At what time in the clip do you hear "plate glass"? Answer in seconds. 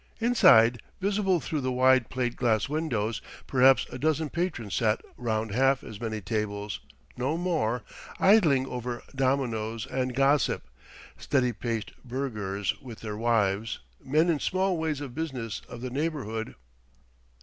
2.09-2.67